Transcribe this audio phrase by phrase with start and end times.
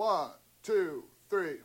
[0.00, 0.30] One,
[0.62, 1.58] two, three.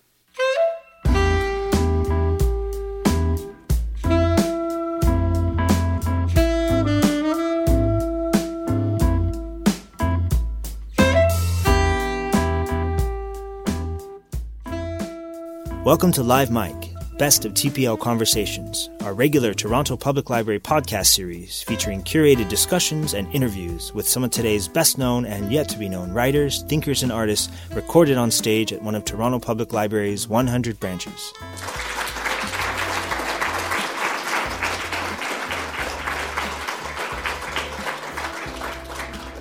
[15.85, 16.84] Welcome to Live Mic,
[17.17, 23.33] Best of TPL Conversations, our regular Toronto Public Library podcast series featuring curated discussions and
[23.33, 27.13] interviews with some of today's best known and yet to be known writers, thinkers, and
[27.13, 31.31] artists recorded on stage at one of Toronto Public Library's 100 branches.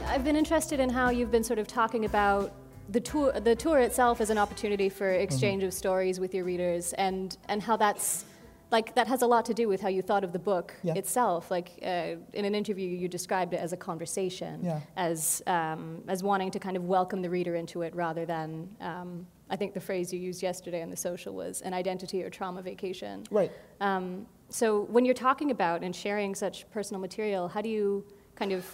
[0.07, 2.53] I've been interested in how you've been sort of talking about
[2.89, 5.69] the tour, the tour itself is an opportunity for exchange Mm-hmm.
[5.69, 8.25] of stories with your readers, and and how that's
[8.71, 10.95] like that has a lot to do with how you thought of the book Yeah.
[10.95, 11.51] itself.
[11.51, 14.81] Like uh, in an interview, you described it as a conversation, Yeah.
[14.97, 18.69] as um, as wanting to kind of welcome the reader into it rather than.
[18.81, 22.31] Um, I think the phrase you used yesterday on the social was an identity or
[22.31, 23.25] trauma vacation.
[23.31, 23.53] Right.
[23.81, 28.05] Um, so when you're talking about and sharing such personal material, how do you
[28.37, 28.65] kind of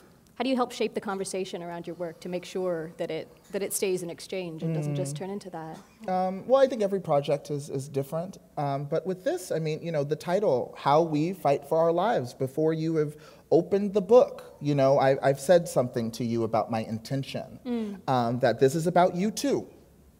[0.40, 3.30] how do you help shape the conversation around your work to make sure that it
[3.52, 5.76] that it stays in exchange and doesn't just turn into that?
[6.08, 8.38] Um, well, I think every project is, is different.
[8.56, 11.92] Um, but with this, I mean, you know, the title, How We Fight for Our
[11.92, 13.18] Lives, before you have
[13.50, 18.38] opened the book, you know, I, I've said something to you about my intention, um,
[18.38, 19.68] that this is about you too,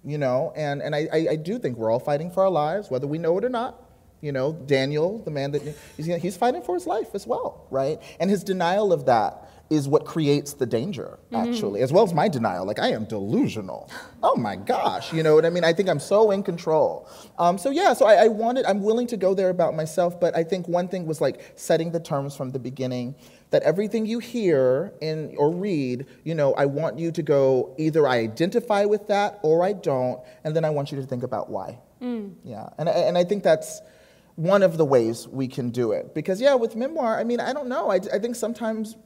[0.04, 2.90] you know, and, and I, I, I do think we're all fighting for our lives,
[2.90, 3.86] whether we know it or not.
[4.20, 5.62] You know, Daniel, the man that
[5.96, 7.98] he's, he's fighting for his life as well, right?
[8.20, 12.28] And his denial of that is what creates the danger, actually, as well as my
[12.28, 12.66] denial.
[12.66, 13.88] Like, I am delusional.
[14.22, 15.62] Oh my gosh, you know what I mean?
[15.62, 17.08] I think I'm so in control.
[17.38, 20.36] Um, so, yeah, so I, I wanted, I'm willing to go there about myself, but
[20.36, 23.14] I think one thing was like setting the terms from the beginning
[23.50, 28.06] that everything you hear in, or read, you know, I want you to go either
[28.08, 31.48] I identify with that or I don't, and then I want you to think about
[31.48, 31.78] why.
[32.44, 33.82] Yeah, and, I- and I think that's
[34.36, 36.14] one of the ways we can do it.
[36.14, 37.90] Because, yeah, with memoir, I mean, I don't know.
[37.90, 38.96] I, I think sometimes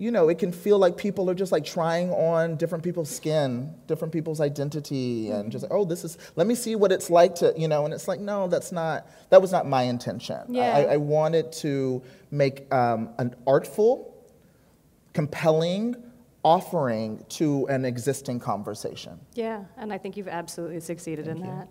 [0.00, 3.74] you know, it can feel like people are just like trying on different people's skin,
[3.86, 7.52] different people's identity, and just, oh, this is, let me see what it's like to,
[7.54, 10.38] you know, and it's like, no, that's not, that was not my intention.
[10.48, 10.76] I- Yeah.
[10.78, 14.14] I, I wanted to make um, an artful,
[15.12, 15.96] compelling
[16.44, 19.20] offering to an existing conversation.
[19.34, 21.44] Yeah, and I think you've absolutely succeeded in you.
[21.44, 21.68] that.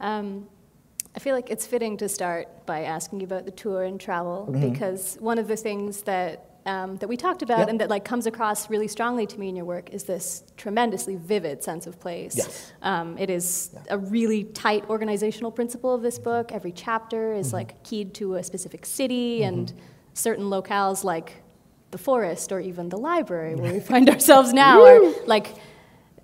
[0.00, 0.48] Um,
[1.14, 4.48] I feel like it's fitting to start by asking you about the tour and travel
[4.50, 7.68] because one of the things that um, that we talked about Yep.
[7.68, 11.16] and that like comes across really strongly to me in your work is this tremendously
[11.16, 12.36] vivid sense of place.
[12.36, 12.72] Yes.
[12.82, 16.52] Um, it is a really tight organizational principle of this book.
[16.52, 19.72] Every chapter is like keyed to a specific city and
[20.14, 21.42] certain locales like
[21.90, 25.54] the forest or even the library where we find ourselves now are like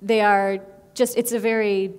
[0.02, 0.58] they are
[0.94, 1.92] just it's a very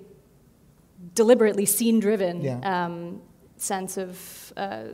[1.14, 2.60] deliberately scene driven Yeah.
[2.86, 3.20] um,
[3.56, 4.84] sense of uh,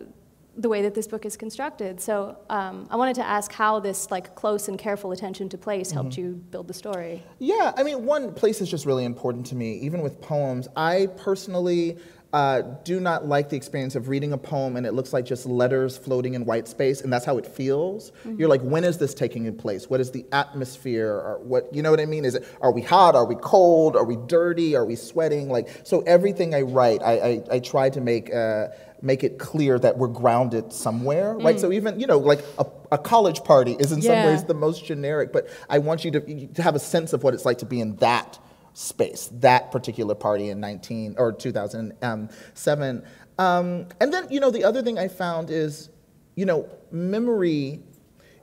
[0.59, 4.11] the way that this book is constructed so um, i wanted to ask how this
[4.11, 6.21] like close and careful attention to place helped Mm-hmm.
[6.21, 9.75] you build the story Yeah, I mean, one place is just really important to me,
[9.87, 10.67] even with poems.
[10.77, 11.99] I personally
[12.33, 15.47] uh, do not like the experience of reading a poem and it looks like just
[15.47, 18.13] letters floating in white space, and that's how it feels.
[18.37, 19.89] You're like, when is this taking place?
[19.89, 21.11] What is the atmosphere?
[21.13, 22.25] Or what, you know what I mean?
[22.27, 23.15] Is it, are we hot?
[23.15, 23.97] Are we cold?
[23.97, 24.77] Are we dirty?
[24.77, 25.49] Are we sweating?
[25.49, 28.35] Like, so everything I write, I, I, I try to make.
[28.35, 28.69] Uh,
[29.03, 31.59] make it clear that we're grounded somewhere, right?
[31.61, 34.85] So even, you know, like a, a college party is in some ways the most
[34.85, 37.67] generic, but I want you to, to have a sense of what it's like to
[37.67, 38.39] be in that
[38.75, 43.05] space, that particular party in 19 or 2007.
[43.39, 45.91] Um, and then, you know, the other thing I found is,
[46.35, 47.83] you know, memory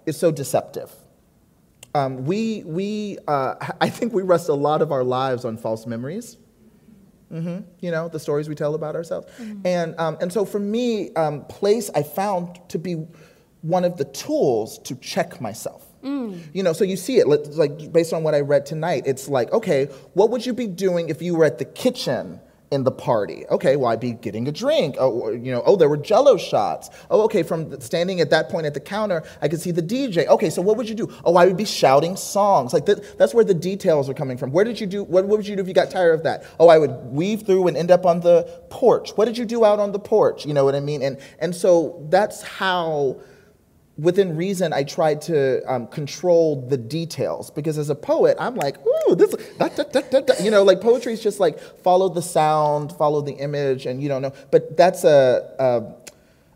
[0.06, 0.92] is so deceptive.
[1.94, 5.86] Um, we, we, uh, I think we rest a lot of our lives on false
[5.86, 6.38] memories.
[7.30, 9.28] Hmm You know, the stories we tell about ourselves.
[9.64, 12.94] And, um, and so for me, um, place I found to be
[13.62, 15.84] one of the tools to check myself.
[16.54, 19.52] You know, so you see it, like based on what I read tonight, it's like,
[19.52, 22.40] okay, what would you be doing if you were at the kitchen
[22.76, 23.46] in the party?
[23.50, 24.96] Okay, well, I'd be getting a drink.
[25.00, 26.92] Oh, you know, oh, there were jello shots.
[27.10, 30.28] Oh, okay, from standing at that point at the counter, I could see the DJ.
[30.28, 31.12] Okay, so what would you do?
[31.24, 32.74] Oh, I would be shouting songs.
[32.74, 34.52] Like that, that's where the details are coming from.
[34.52, 36.46] Where did you do, what, what would you do if you got tired of that?
[36.60, 39.12] Oh, I would weave through and end up on the porch.
[39.12, 40.46] What did you do out on the porch?
[40.46, 41.02] You know what I mean?
[41.02, 43.18] And, and so that's how
[43.98, 48.78] within reason, I tried to um, control the details because as a poet, I'm like,
[48.86, 52.92] ooh, this, da, da, da, you know, like poetry is just like follow the sound,
[52.94, 54.34] follow the image, and you don't know.
[54.52, 56.05] But that's a, a,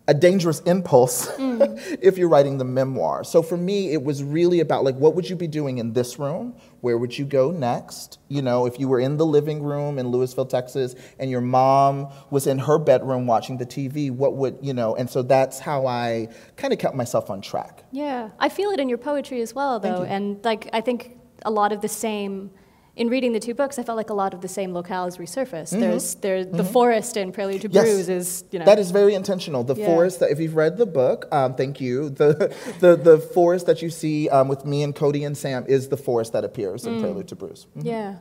[0.10, 1.98] a dangerous impulse mm.
[2.02, 3.24] if you're writing the memoir.
[3.24, 6.18] So for me, it was really about like, what would you be doing in this
[6.18, 6.56] room?
[6.82, 8.20] where would you go next?
[8.28, 12.10] You know, if you were in the living room in Lewisville, Texas, and your mom
[12.30, 15.88] was in her bedroom watching the TV, what would, you know, and so that's how
[15.88, 17.84] I kind of kept myself on track.
[17.92, 20.04] Yeah, I feel it in your poetry as well, though.
[20.04, 22.52] And like, I think a lot of the same.
[23.00, 25.72] In reading the two books, I felt like a lot of the same locales resurfaced.
[25.72, 27.76] There's, there's the forest in Prelude to Mm-hmm.
[27.78, 27.86] Yes.
[27.86, 29.64] Bruise is, you know, That is very intentional.
[29.64, 29.86] The Yeah.
[29.86, 32.10] forest that, if you've read the book, um, thank you.
[32.10, 35.88] The, the the forest that you see um, with me and Cody and Sam is
[35.88, 36.88] the forest that appears Mm.
[36.96, 37.68] in Prelude to Bruise.
[37.76, 38.16] yeah.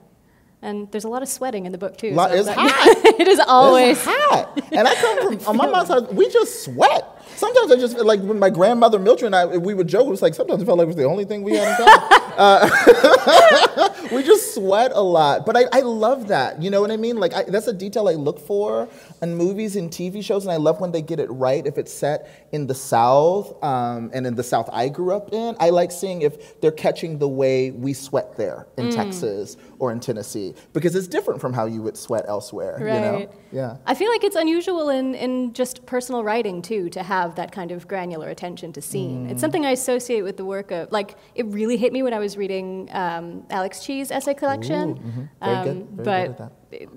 [0.63, 2.11] And there's a lot of sweating in the book too.
[2.13, 2.97] Lot- so it's hot.
[3.21, 3.97] it is always.
[3.97, 4.61] It's hot.
[4.73, 6.13] And I come from on my mom's side.
[6.13, 7.05] We just sweat.
[7.39, 10.09] Sometimes I just feel like when my grandmother Mildred and I we would joke.
[10.09, 11.87] It was like sometimes it felt like it was the only thing we had in
[11.87, 12.19] common.
[12.39, 16.63] Uh, we just sweat a lot, but I, I love that.
[16.63, 17.17] You know what I mean?
[17.17, 18.89] Like I, that's a detail I look for
[19.21, 21.67] in movies and TV shows, and I love when they get it right.
[21.67, 25.57] If it's set in the South um, and in the South I grew up in,
[25.59, 30.01] I like seeing if they're catching the way we sweat there in Texas or in
[30.01, 32.79] Tennessee because it's different from how you would sweat elsewhere.
[32.81, 32.95] Right.
[32.95, 33.31] You know?
[33.53, 33.77] Yeah.
[33.87, 37.71] I feel like it's unusual in, in just personal writing too to have that kind
[37.71, 39.27] of granular attention to scene.
[39.27, 39.31] Mm.
[39.31, 42.19] It's something I associate with the work of like it really hit me when I
[42.19, 44.91] was reading um, Alex Chee's essay collection.
[44.91, 45.29] Ooh, mhm.
[45.43, 45.89] Very good.
[45.91, 46.51] Very but good
[46.83, 46.89] it-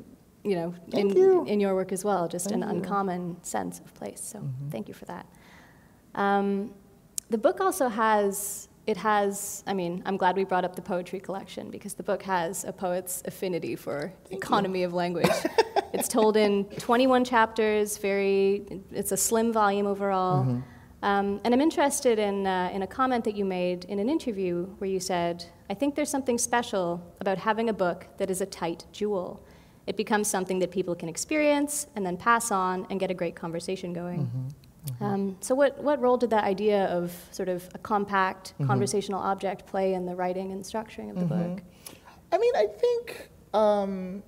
[0.43, 1.45] you know, Thank in you.
[1.45, 2.75] in your work as well, just Thank an you.
[2.77, 4.19] uncommon sense of place.
[4.21, 4.69] So Mm-hmm.
[4.69, 5.27] thank you for that.
[6.15, 6.73] Um,
[7.29, 9.63] the book also has it has.
[9.67, 12.73] I mean, I'm glad we brought up the poetry collection because the book has a
[12.73, 15.29] poet's affinity for economy of language.
[15.93, 17.97] it's told in 21 chapters.
[17.97, 20.43] Very, it's a slim volume overall.
[20.43, 20.59] Mm-hmm.
[21.03, 24.65] Um, and I'm interested in, uh, in a comment that you made in an interview
[24.77, 28.45] where you said, I think there's something special about having a book that is a
[28.45, 29.43] tight jewel.
[29.87, 33.35] It becomes something that people can experience and then pass on and get a great
[33.35, 34.27] conversation going.
[34.27, 34.47] Mm-hmm.
[34.99, 38.67] Um, so, what, what role did that idea of sort of a compact Mm-hmm.
[38.67, 41.61] conversational object play in the writing and structuring of the book?
[42.31, 44.23] I mean, I think um,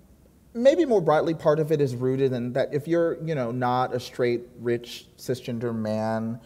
[0.53, 3.93] maybe more broadly, part of it is rooted in that if you're, you know, not
[3.93, 6.39] a straight, rich, cisgender man,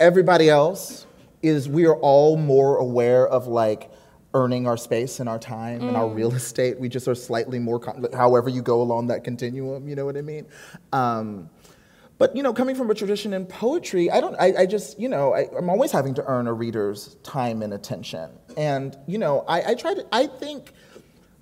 [0.00, 1.06] everybody else
[1.42, 1.68] is.
[1.68, 3.90] We are all more aware of like
[4.34, 6.78] earning our space and our time and our real estate.
[6.80, 7.78] We just are slightly more.
[7.78, 10.46] Con- however, you go along that continuum, you know what I mean.
[10.92, 11.48] Um,
[12.24, 14.34] but you know, coming from a tradition in poetry, I don't.
[14.36, 17.74] I, I just, you know, I, I'm always having to earn a reader's time and
[17.74, 18.30] attention.
[18.56, 20.06] And you know, I, I try to.
[20.10, 20.72] I think.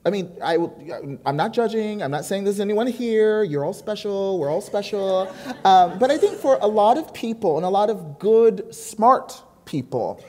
[0.05, 0.57] I mean, I,
[1.25, 2.03] I'm not judging.
[2.03, 3.45] I'm not saying there's anyone here.
[3.45, 4.41] You're all special.
[4.41, 5.33] We're all special.
[5.65, 9.41] Um, but I think for a lot of people and a lot of good, smart
[9.67, 10.21] people,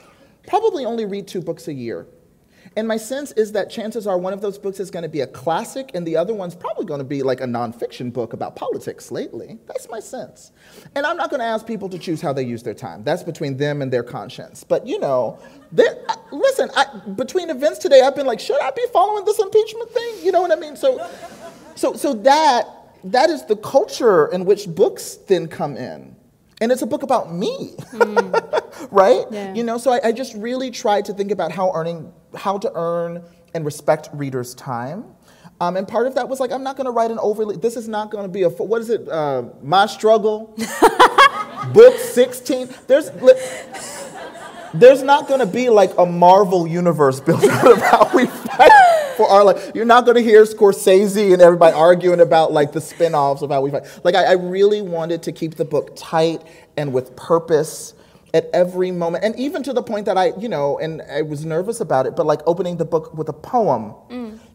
[0.46, 2.06] probably only read two books a year.
[2.76, 5.20] And my sense is that chances are one of those books is going to be
[5.20, 8.56] a classic, and the other one's probably going to be like a nonfiction book about
[8.56, 9.58] politics lately.
[9.66, 10.50] That's my sense.
[10.96, 13.04] And I'm not going to ask people to choose how they use their time.
[13.04, 14.64] That's between them and their conscience.
[14.64, 15.38] But you know,
[15.78, 19.38] I- uh, listen, I, between events today, I've been like, should I be following this
[19.38, 20.14] impeachment thing?
[20.22, 20.76] You know what I mean?
[20.76, 21.08] So,
[21.76, 22.66] so, so that
[23.04, 26.13] that is the culture in which books then come in.
[26.60, 27.74] And it's a book about me,
[28.90, 29.24] right?
[29.30, 29.54] Yeah.
[29.54, 32.70] You know, so I, I just really tried to think about how earning, how to
[32.74, 33.22] earn
[33.54, 35.04] and respect readers' time.
[35.60, 37.56] Um, and part of that was like, I'm not going to write an overly.
[37.56, 38.48] This is not going to be a.
[38.48, 39.08] What is it?
[39.08, 40.56] Uh, My struggle.
[41.72, 42.68] book 16.
[42.86, 43.10] There's.
[44.74, 48.72] There's not going to be like a Marvel universe built out of how we fight
[49.14, 49.72] for our life.
[49.74, 53.60] You're not going to hear Scorsese and everybody arguing about like the spin-offs of how
[53.60, 53.84] we fight.
[54.04, 56.42] Like I, I really wanted to keep the book tight
[56.76, 57.94] and with purpose
[58.32, 61.44] at every moment, and even to the point that I, you know, and I was
[61.44, 63.94] nervous about it, but like opening the book with a poem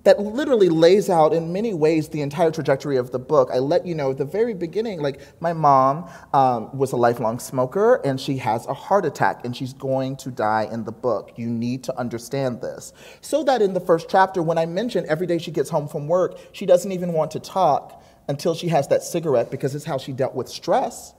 [0.10, 3.51] that literally lays out in many ways the entire trajectory of the book.
[3.54, 7.38] I let you know at the very beginning, like my mom um, was a lifelong
[7.38, 11.34] smoker and she has a heart attack and she's going to die in the book.
[11.36, 12.92] You need to understand this.
[13.22, 16.08] So that in the first chapter, when I mention every day she gets home from
[16.08, 20.00] work, she doesn't even want to talk until she has that cigarette because it's how
[20.00, 21.13] she dealt with stress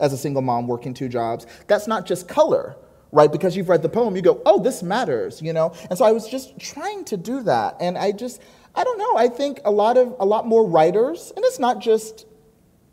[0.00, 1.46] as a single mom working two jobs.
[1.66, 2.76] That's not just color,
[3.12, 3.30] right?
[3.30, 5.72] Because you've read the poem, you go, oh, this matters, you know?
[5.90, 7.76] And so I was just trying to do that.
[7.78, 8.40] And I just,
[8.74, 11.78] I don't know, I think a lot of, a lot more writers, and it's not
[11.78, 12.24] just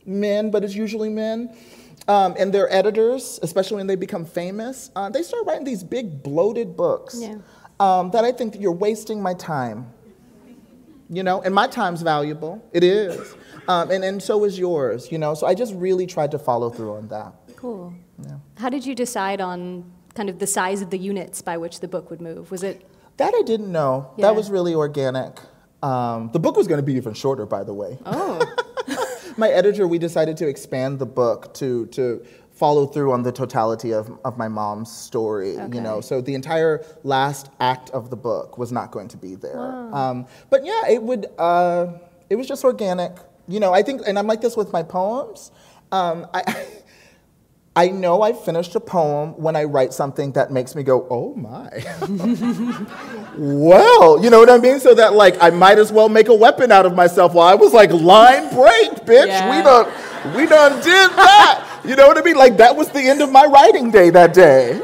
[0.06, 1.56] men, but it's usually men,
[2.10, 6.22] um, and their editors, especially when they become famous, uh, they start writing these big
[6.22, 7.38] bloated books Yeah.
[7.80, 9.94] um, that I think that you're wasting my time
[11.12, 13.36] you know and my time's valuable it is
[13.68, 16.70] um, and, and so is yours you know so i just really tried to follow
[16.70, 17.92] through on that Cool.
[18.24, 18.36] Yeah.
[18.58, 21.88] How did you decide on kind of the size of the units by which the
[21.88, 22.52] book would move?
[22.52, 22.86] Was it
[23.20, 24.28] that i didn't know Yeah.
[24.28, 25.40] that was really organic
[25.82, 28.40] um, the book was going to be even shorter by the way oh
[29.38, 33.94] my editor we decided to expand the book to to follow through on the totality
[33.94, 35.78] of, of my mom's story, okay.
[35.78, 36.02] you know.
[36.02, 39.62] So the entire last act of the book was not going to be there.
[39.96, 41.28] Um, but yeah, it would.
[41.38, 41.94] Uh,
[42.30, 43.14] it was just organic,
[43.48, 43.72] you know.
[43.74, 45.54] I think, and I'm like this with my poems.
[45.94, 46.42] Um, I.
[47.76, 51.36] I know I finished a poem when I write something that makes me go, oh
[51.36, 51.70] my.
[53.38, 54.80] well, you know what I mean?
[54.80, 57.34] So that like I might as well make a weapon out of myself.
[57.34, 59.28] while I was like, line break, bitch.
[59.28, 59.58] Yeah.
[59.58, 61.82] We done we done did that.
[61.86, 62.36] you know what I mean?
[62.36, 64.82] Like that was the end of my writing day that day.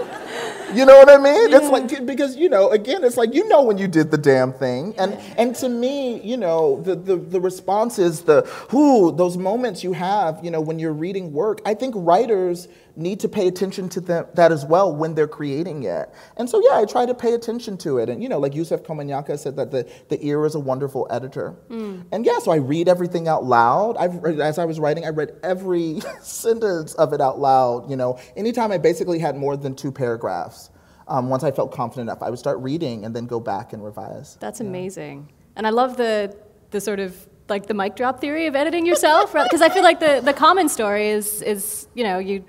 [0.75, 1.53] You know what I mean?
[1.53, 2.05] It's like mm.
[2.05, 5.13] because you know, again, it's like you know when you did the damn thing, and
[5.37, 9.93] and to me, you know, the the, the response is the who those moments you
[9.93, 11.61] have, you know, when you're reading work.
[11.65, 15.83] I think writers need to pay attention to them, that as well when they're creating
[15.83, 16.09] it.
[16.37, 18.83] And so yeah, I try to pay attention to it, and you know, like Yusef
[18.83, 22.87] Komunyakaa said that the the ear is a wonderful editor, and yeah, so I read
[22.87, 23.97] everything out loud.
[23.97, 27.89] I've as I was writing, I read every sentence of it out loud.
[27.89, 30.69] You know, anytime I basically had more than two paragraphs.
[31.07, 33.83] Um, once I felt confident enough, I would start reading and then go back and
[33.83, 34.37] revise.
[34.39, 35.31] That's amazing.
[35.55, 36.35] And I love the
[36.71, 39.99] the sort of like the mic drop theory of editing yourself because I feel like
[39.99, 42.43] the, the common story is is you know you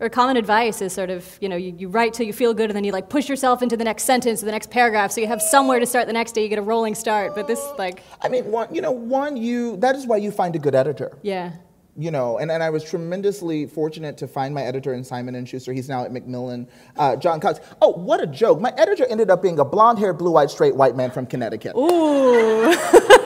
[0.00, 2.70] or common advice is sort of you know you, you write till you feel good
[2.70, 5.20] and then you like push yourself into the next sentence or the next paragraph so
[5.20, 7.62] you have somewhere to start the next day you get a rolling start but this
[7.78, 10.74] like I mean, one, you know, one, you, that is why you find a good
[10.74, 11.16] editor.
[11.22, 11.52] yeah
[11.96, 15.48] You know, and, and I was tremendously fortunate to find my editor in Simon and
[15.48, 15.72] Schuster.
[15.72, 17.60] He's now at Macmillan, uh, John Cox.
[17.80, 18.60] Oh, what a joke!
[18.60, 21.76] My editor ended up being a blonde-haired, blue-eyed, straight white man from Connecticut.
[21.76, 22.74] ooh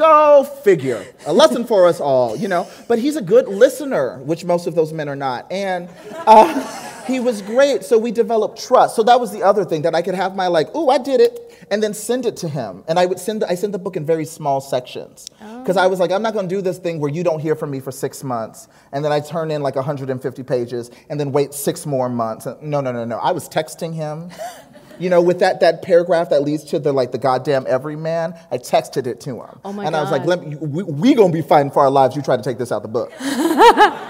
[0.00, 1.04] Go figure.
[1.26, 2.66] A lesson for us all, you know.
[2.88, 5.52] But he's a good listener, which most of those men are not.
[5.52, 5.90] And
[6.26, 7.84] uh, he was great.
[7.84, 8.96] So we developed trust.
[8.96, 11.20] So that was the other thing that I could have my like, oh, I did
[11.20, 12.82] it, and then send it to him.
[12.88, 13.42] And I would send.
[13.42, 16.32] The, I sent the book in very small sections because I was like, I'm not
[16.32, 19.04] going to do this thing where you don't hear from me for six months, and
[19.04, 22.46] then I turn in like 150 pages, and then wait six more months.
[22.62, 23.18] No, no, no, no.
[23.18, 24.30] I was texting him.
[25.00, 28.58] You know, with that, that paragraph that leads to the like the goddamn everyman, I
[28.58, 29.58] texted it to him.
[29.64, 31.90] Oh my and I was like, Let me, we, we gonna be fighting for our
[31.90, 32.14] lives.
[32.14, 33.12] You try to take this out the book.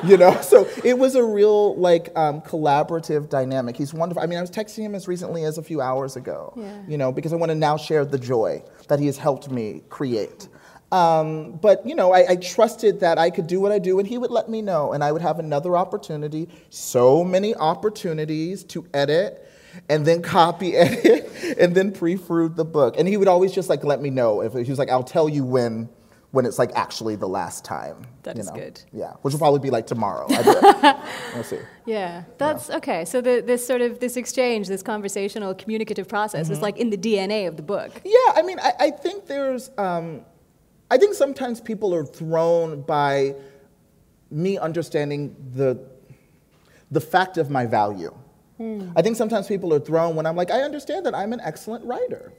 [0.04, 3.76] you know, so it was a real like um, collaborative dynamic.
[3.76, 4.22] He's wonderful.
[4.22, 6.52] I mean, I was texting him as recently as a few hours ago.
[6.56, 6.82] Yeah.
[6.88, 9.82] You know, because I want to now share the joy that he has helped me
[9.88, 10.48] create.
[10.92, 14.08] Um, but you know, I, I trusted that I could do what I do, and
[14.08, 16.48] he would let me know, and I would have another opportunity.
[16.70, 19.48] So many opportunities to edit,
[19.88, 22.96] and then copy edit, and then proofread the book.
[22.98, 25.28] And he would always just like let me know if he was like, "I'll tell
[25.28, 25.88] you when."
[26.32, 28.06] When it's like actually the last time.
[28.22, 28.52] That is know?
[28.54, 28.80] good.
[28.92, 30.28] Yeah, which will probably be like tomorrow.
[31.34, 31.58] We'll see.
[31.86, 33.04] Yeah, that's okay.
[33.04, 36.52] So the, this sort of this exchange, this conversational, communicative process Mm-hmm.
[36.52, 37.90] is like in the DNA of the book.
[38.04, 40.20] Yeah, I mean, I, I think there's, um,
[40.90, 43.34] I think sometimes people are thrown by
[44.30, 45.78] me understanding the,
[46.90, 48.14] the fact of my value.
[48.58, 48.90] Hmm.
[48.96, 51.84] I think sometimes people are thrown when I'm like, I understand that I'm an excellent
[51.84, 52.32] writer.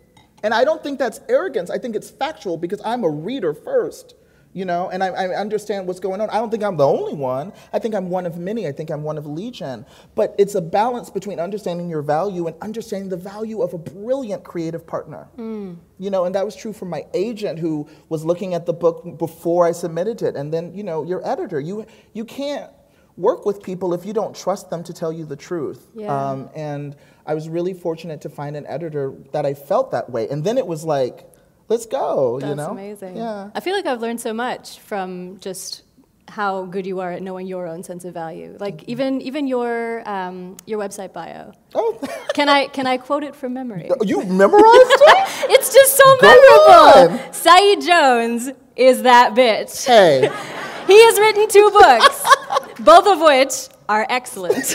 [0.44, 1.70] And I don't think that's arrogance.
[1.70, 4.16] I think it's factual because I'm a reader first,
[4.54, 6.30] you know, and I, I understand what's going on.
[6.30, 7.54] I don't think I'm the only one.
[7.72, 8.68] I think I'm one of many.
[8.68, 9.86] I think I'm one of legion.
[10.16, 14.44] But it's a balance between understanding your value and understanding the value of a brilliant
[14.44, 15.30] creative partner.
[16.00, 19.18] You know, and that was true for my agent who was looking at the book
[19.18, 20.36] before I submitted it.
[20.36, 21.60] And then, you know, your editor.
[21.60, 22.72] You, you can't
[23.18, 25.88] work with people if you don't trust them to tell you the truth.
[25.94, 26.08] Yeah.
[26.14, 30.28] Um, and I was really fortunate to find an editor that I felt that way.
[30.30, 31.31] And then it was like,
[31.72, 32.72] let's go, That's you know?
[32.72, 33.16] amazing.
[33.18, 33.50] Yeah.
[33.56, 35.84] I feel like I've learned so much from just
[36.28, 38.56] how good you are at knowing your own sense of value.
[38.60, 38.92] Like Mm-hmm.
[38.94, 39.76] even even your
[40.16, 40.36] um,
[40.70, 41.52] your website bio.
[41.76, 41.92] Oh,
[42.38, 43.90] Can I can I quote it from memory?
[44.12, 45.18] you memorized it?
[45.56, 47.18] It's just so Go memorable.
[47.18, 47.34] on.
[47.34, 48.42] Saeed Jones
[48.76, 49.74] is that bitch.
[49.86, 50.30] Hey,
[50.92, 52.18] He has written two books,
[52.92, 53.54] both of which
[53.90, 54.66] are excellent.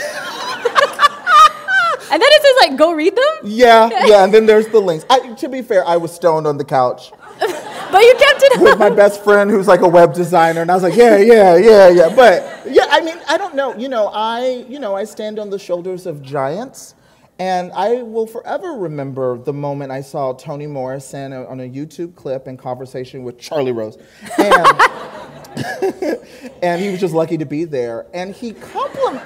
[2.11, 5.05] And then it says like go read them, yeah, yeah, and then there's the links.
[5.09, 8.79] I, to be fair, I was stoned on the couch but you kept it with
[8.79, 11.89] my best friend who's like a web designer, and I was like, yeah, yeah, yeah,
[11.89, 12.15] yeah.
[12.15, 13.75] But yeah, I mean, I don't know.
[13.75, 16.95] You know, I, you know, I stand on the shoulders of giants.
[17.39, 22.47] And I will forever remember the moment I saw Toni Morrison on a YouTube clip
[22.47, 23.99] in conversation with Charlie Rose.
[24.39, 24.55] And,
[26.63, 28.07] and he was just lucky to be there.
[28.11, 29.23] And he, compliment,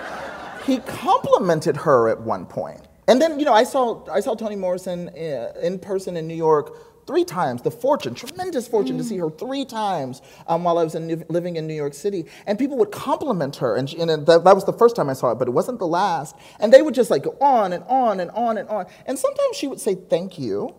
[0.65, 2.87] he complimented her at one point.
[3.07, 6.35] And then, you know, I saw, I saw Toni Morrison uh, in person in New
[6.35, 7.61] York three times.
[7.61, 11.55] The fortune, tremendous fortune to see her three times um, while I was in, living
[11.57, 12.25] in New York City.
[12.45, 13.75] And people would compliment her.
[13.75, 15.79] And, she, and that, that was the first time I saw it, but it wasn't
[15.79, 16.35] the last.
[16.59, 18.85] And they would just like go on and on and on and on.
[19.05, 20.75] And sometimes she would say, thank you.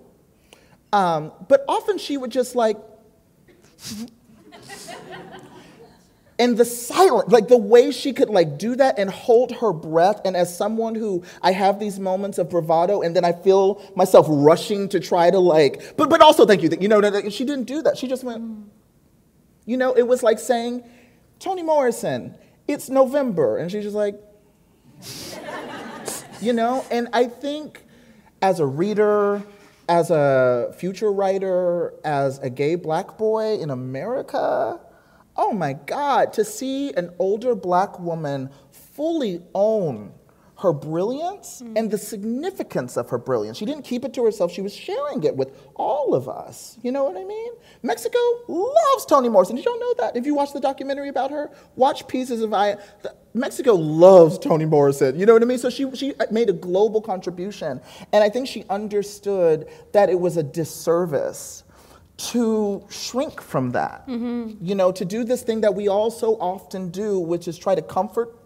[0.92, 2.76] Um, but often she would just like,
[6.38, 10.20] and the silence like the way she could like do that and hold her breath
[10.24, 14.26] and as someone who i have these moments of bravado and then i feel myself
[14.28, 17.82] rushing to try to like but but also thank you you know she didn't do
[17.82, 17.96] that.
[17.98, 18.66] She just went
[19.66, 20.82] you know it was like saying
[21.38, 22.34] toni morrison
[22.68, 23.58] it's november.
[23.58, 24.20] And she's just like
[26.40, 26.84] you know?
[26.90, 27.84] And i think
[28.40, 29.42] as a reader
[29.88, 34.80] as a future writer as a gay black boy in america
[35.36, 40.12] oh my God, to see an older black woman fully own
[40.62, 41.76] her brilliance mm.
[41.76, 43.58] and the significance of her brilliance.
[43.58, 46.78] She didn't keep it to herself, she was sharing it with all of us.
[46.82, 47.52] You know what I mean?
[47.82, 49.56] Mexico loves Toni Morrison.
[49.56, 50.16] Did y'all know that?
[50.16, 52.76] If you watch the documentary about her, watch pieces of I.
[53.34, 55.18] Mexico loves Toni Morrison.
[55.18, 55.58] You know what I mean?
[55.58, 57.80] So she, she made a global contribution.
[58.12, 61.61] And I think she understood that it was a disservice
[62.30, 64.06] to shrink from that.
[64.06, 64.64] Mm-hmm.
[64.64, 67.74] You know, to do this thing that we all so often do, which is try
[67.74, 68.36] to comfort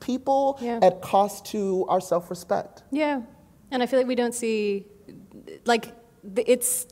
[0.00, 0.78] people yeah.
[0.82, 2.82] at cost to our self respect.
[2.90, 3.22] Yeah.
[3.70, 4.86] And I feel like we don't see,
[5.64, 5.92] like,
[6.36, 6.86] it's,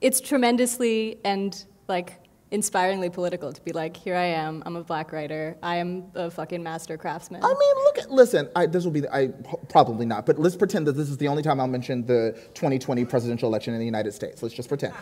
[0.00, 5.12] it's tremendously and, like, inspiringly political to be like, here I am, I'm a black
[5.12, 7.42] writer, I am a fucking master craftsman.
[7.44, 9.28] I mean, look at, listen, I, this will be, the, I
[9.68, 13.04] probably not, but let's pretend that this is the only time I'll mention the 2020
[13.04, 14.42] presidential election in the United States.
[14.42, 14.94] Let's just pretend.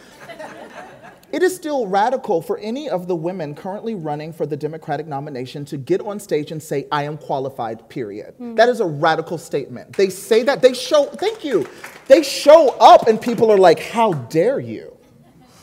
[1.33, 5.65] It is still radical for any of the women currently running for the Democratic nomination
[5.67, 8.35] to get on stage and say, I am qualified, period.
[8.41, 8.57] Mm.
[8.57, 9.97] That is a radical statement.
[9.97, 11.69] They say that, they show, thank you,
[12.07, 14.96] they show up and people are like, how dare you?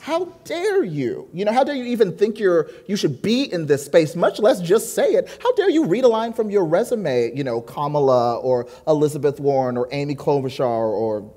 [0.04, 1.30] How dare you?
[1.32, 4.38] You know, how dare you even think you're you should be in this space, much
[4.38, 5.30] less just say it?
[5.42, 9.78] How dare you read a line from your resume, you know, Kamala or Elizabeth Warren
[9.78, 11.32] or Amy Klobuchar or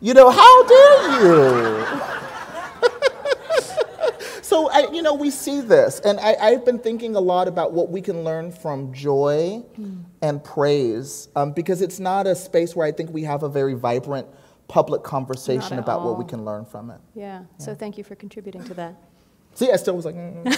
[0.00, 1.84] you know, how dare you?
[4.42, 7.74] so I, you know, we see this, and I, have been thinking a lot about
[7.74, 10.02] what we can learn from joy mm.
[10.22, 13.74] and praise, um, because it's not a space where I think we have a very
[13.74, 14.28] vibrant
[14.68, 16.10] public conversation about all.
[16.10, 17.00] what we can learn from it.
[17.14, 17.40] Yeah.
[17.40, 17.64] yeah.
[17.64, 18.94] So thank you for contributing to that.
[19.54, 20.14] See, I still was like.
[20.14, 20.42] Mm.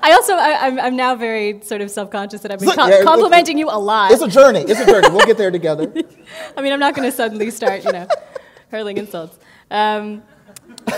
[0.00, 2.90] I also, I, am I'm, I'm now very sort of self-conscious that I've been com-
[2.90, 4.12] yeah, complimenting you a lot.
[4.12, 4.60] It's a journey.
[4.60, 5.08] It's a journey.
[5.10, 5.92] We'll get there together.
[6.56, 8.06] I mean, I'm not going to suddenly start, you know,
[8.70, 9.38] hurling insults.
[9.70, 10.22] Um,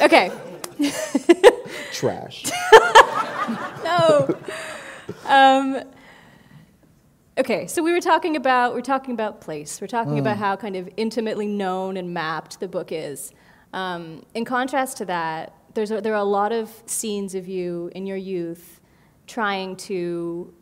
[0.02, 0.30] okay.
[1.92, 2.44] Trash.
[3.84, 4.38] no.
[5.26, 5.82] Um,
[7.40, 9.80] Okay, so we were talking about we're talking about place.
[9.80, 10.20] We're talking mm.
[10.20, 13.32] about how kind of intimately known and mapped the book is.
[13.72, 17.90] Um, in contrast to that, there's a, there are a lot of scenes of you
[17.94, 18.82] in your youth
[19.26, 20.52] trying to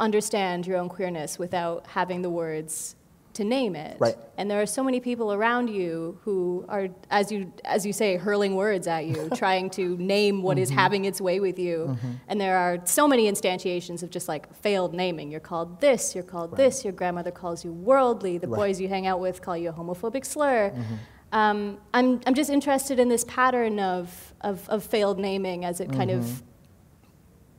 [0.00, 2.96] understand your own queerness without having the words
[3.38, 3.96] to name it.
[4.00, 4.16] Right.
[4.36, 8.16] And there are so many people around you who are, as you as you say,
[8.16, 10.64] hurling words at you, trying to name what mm-hmm.
[10.64, 11.86] is having its way with you.
[11.88, 12.10] Mm-hmm.
[12.26, 15.30] And there are so many instantiations of just like failed naming.
[15.30, 16.16] You're called this.
[16.16, 16.58] You're called right.
[16.58, 16.84] this.
[16.84, 18.38] Your grandmother calls you worldly.
[18.38, 18.58] The right.
[18.58, 20.70] boys you hang out with call you a homophobic slur.
[20.70, 20.94] Mm-hmm.
[21.30, 25.92] Um, I'm I'm just interested in this pattern of of, of failed naming as it
[25.92, 26.44] kind of mm-hmm.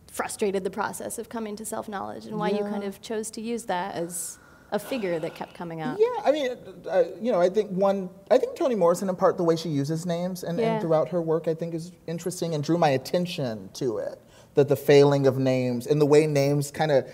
[0.08, 2.58] frustrated the process of coming to self knowledge and why yeah.
[2.58, 4.40] you kind of chose to use that as
[4.72, 5.98] a figure that kept coming up.
[6.00, 6.52] Yeah, I mean,
[6.90, 9.70] uh, you know, I think one, I think Toni Morrison, in part, the way she
[9.70, 10.74] uses names and, yeah.
[10.74, 14.22] and throughout her work, I think is interesting and drew my attention to it.
[14.56, 17.10] That the failing of names and the way names kind of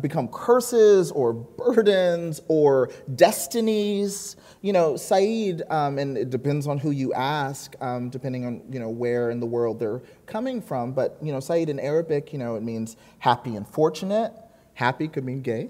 [0.00, 4.36] become curses or burdens or destinies.
[4.60, 8.80] You know, Saeed, um, and it depends on who you ask, um, depending on you
[8.80, 10.92] know where in the world they're coming from.
[10.92, 14.32] But you know, Saeed in Arabic, you know, it means happy and fortunate.
[14.80, 15.68] Happy could mean gay.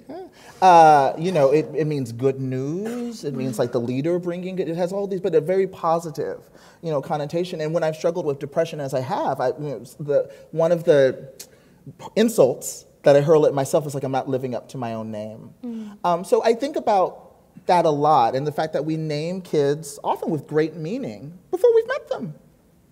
[0.62, 3.24] Uh, you know, it, it means good news.
[3.24, 4.68] It means like the leader bringing it.
[4.68, 6.38] It has all these, but a very positive,
[6.80, 7.60] you know, connotation.
[7.60, 10.84] And when I've struggled with depression, as I have, I, you know, the, one of
[10.84, 11.28] the
[12.14, 15.10] insults that I hurl at myself is like I'm not living up to my own
[15.10, 15.54] name.
[15.64, 15.98] Mm.
[16.04, 17.34] Um, so I think about
[17.66, 21.74] that a lot, and the fact that we name kids often with great meaning before
[21.74, 22.34] we've met them,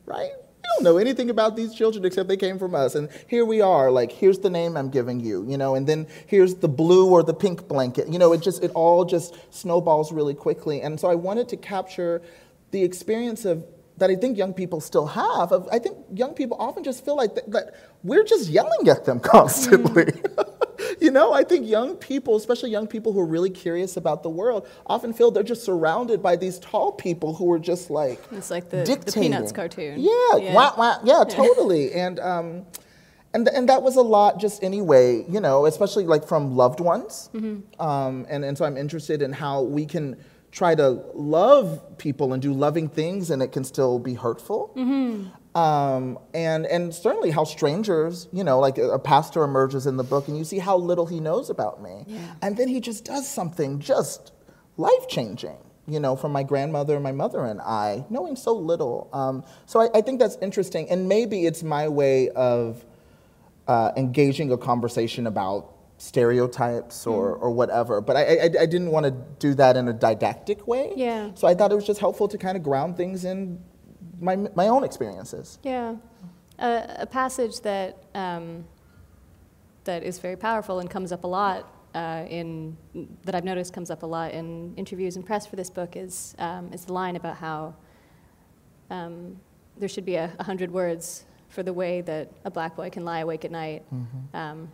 [0.05, 0.33] right?
[0.75, 2.95] Don't know anything about these children except they came from us.
[2.95, 6.07] And here we are, like, here's the name I'm giving you, you know, and then
[6.27, 8.09] here's the blue or the pink blanket.
[8.09, 10.81] You know, it just, it all just snowballs really quickly.
[10.83, 12.23] And so I wanted to capture
[12.71, 13.65] the experience of
[13.99, 15.53] that I think young people still have.
[15.53, 19.05] Of, I think young people often just feel like that, that we're just yelling at
[19.05, 20.05] them constantly.
[20.05, 20.48] Mm.
[21.01, 24.31] You know, I think young people, especially young people who are really curious about the
[24.31, 28.51] world, often feel they're just surrounded by these tall people who are just like it's
[28.51, 30.01] like the, the Peanuts cartoon.
[30.01, 31.93] Yeah, yeah, wah, wah, yeah, totally.
[31.93, 32.67] and um,
[33.35, 37.31] and and that was a lot, just anyway, you know, especially like from loved ones.
[37.35, 37.81] Mm-hmm.
[37.81, 40.17] Um, and and so I'm interested in how we can
[40.51, 44.73] try to love people and do loving things, and it can still be hurtful.
[45.55, 50.05] Um, and and certainly how strangers, you know, like a, a pastor emerges in the
[50.05, 52.05] book, and you see how little he knows about me,
[52.43, 54.33] and then he just does something just
[54.77, 55.57] life changing.
[55.87, 59.09] You know, from my grandmother, and my mother, and I, knowing so little.
[59.15, 62.85] Um, so I, I think that's interesting, and maybe it's my way of
[63.67, 68.01] uh, engaging a conversation about stereotypes or, or whatever.
[68.01, 70.93] But I, I, I didn't want to do that in a didactic way.
[70.97, 71.31] Yeah.
[71.35, 73.61] So I thought it was just helpful to kind of ground things in
[74.21, 75.59] my, my own experiences.
[75.63, 75.97] Yeah,
[76.59, 78.65] a, a passage that um,
[79.85, 82.77] that is very powerful and comes up a lot uh, in
[83.25, 86.35] that I've noticed comes up a lot in interviews and press for this book is
[86.39, 87.75] um, is the line about how
[88.91, 89.39] um,
[89.77, 93.05] there should be a, a hundred words for the way that a black boy can
[93.05, 93.83] lie awake at night,
[94.35, 94.71] um,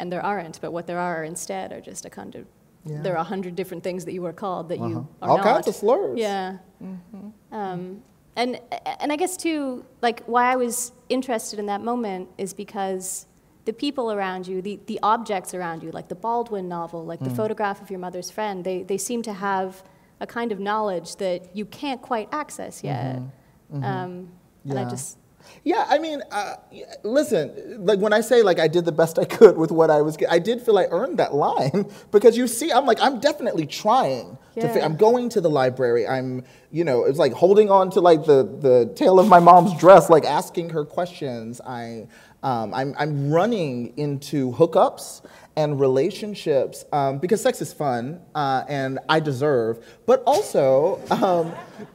[0.00, 0.60] and there aren't.
[0.60, 2.44] But what there are instead are just a kind of
[2.84, 3.02] Yeah.
[3.04, 5.22] there are a hundred different things that you were called that you Uh-huh.
[5.22, 5.46] are All not.
[5.52, 6.18] kinds of slurs.
[6.18, 6.56] Yeah.
[7.52, 8.02] Um,
[8.36, 8.60] and
[9.02, 13.26] and I guess too, like why I was interested in that moment is because
[13.66, 17.24] the people around you, the, the objects around you, like the Baldwin novel, like Mm.
[17.28, 19.82] the photograph of your mother's friend, they, they seem to have
[20.20, 23.16] a kind of knowledge that you can't quite access yet.
[23.16, 24.78] Um, And I Mm-hmm.
[24.78, 24.88] Yeah.
[24.90, 25.18] just
[25.64, 26.56] Yeah, I mean, uh,
[27.02, 30.00] listen, like when I say like I did the best I could with what I
[30.02, 33.66] was, I did feel I earned that line because you see, I'm like I'm definitely
[33.66, 34.38] trying.
[34.56, 34.84] To fi- Yeah.
[34.84, 36.06] I'm going to the library.
[36.06, 39.78] I'm, you know, it's like holding on to like the the tail of my mom's
[39.78, 41.60] dress, like asking her questions.
[41.60, 42.08] I,
[42.42, 45.22] um, I'm I'm running into hookups
[45.56, 51.52] and relationships um, because sex is fun uh, and I deserve, but also um,